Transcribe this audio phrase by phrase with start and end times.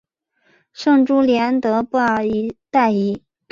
[0.73, 2.23] 圣朱利安德布尔
[2.71, 3.21] 代伊。